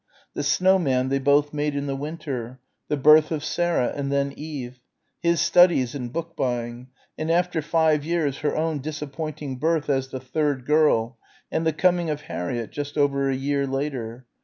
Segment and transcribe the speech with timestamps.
[0.33, 4.33] The snow man they both made in the winter the birth of Sarah and then
[4.35, 4.79] Eve...
[5.19, 6.87] his studies and book buying
[7.19, 11.19] and after five years her own disappointing birth as the third girl,
[11.51, 14.25] and the coming of Harriett just over a year later